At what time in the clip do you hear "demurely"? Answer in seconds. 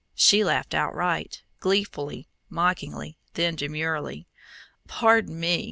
3.55-4.25